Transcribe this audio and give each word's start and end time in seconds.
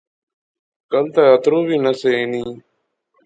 کل 0.91 1.05
تے 1.13 1.23
اتروں 1.33 1.63
وی 1.67 1.75
نہسے 1.83 2.09
اینی 2.17 2.43